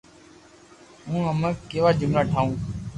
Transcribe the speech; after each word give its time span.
ھون 1.07 1.21
ھمو 1.29 1.49
ڪيوا 1.69 1.91
جملا 1.99 2.21
ٺاھو 2.29 2.49